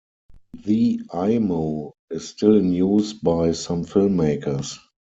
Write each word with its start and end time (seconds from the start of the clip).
The 0.65 0.99
Eyemo 1.11 1.91
is 2.09 2.27
still 2.29 2.55
in 2.57 2.73
use 2.73 3.13
by 3.13 3.51
some 3.51 3.85
filmmakers. 3.85 4.79